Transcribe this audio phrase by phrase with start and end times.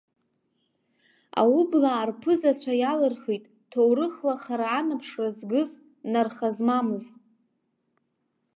[1.41, 5.69] Аублаақәа рԥызацәа иалырхит, ҭоурыхла хара анаԥшра згыз,
[6.11, 7.05] нарха змамыз.